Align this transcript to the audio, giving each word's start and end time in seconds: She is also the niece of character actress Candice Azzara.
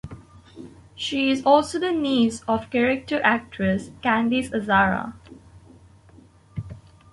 She 0.95 1.29
is 1.29 1.45
also 1.45 1.77
the 1.77 1.91
niece 1.91 2.41
of 2.47 2.71
character 2.71 3.21
actress 3.23 3.91
Candice 4.01 4.49
Azzara. 4.49 5.13